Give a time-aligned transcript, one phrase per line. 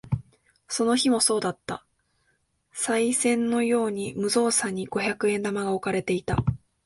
[0.67, 1.85] その日もそうだった。
[2.73, 6.37] 賽銭のように無造作に五百円玉が置かれていた。